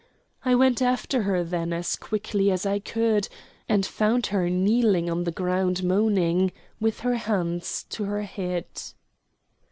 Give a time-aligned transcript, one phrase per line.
[0.43, 3.27] I went after her then, as quickly as I could,
[3.69, 8.65] and found her kneeling on the ground moaning, with her hands to her head.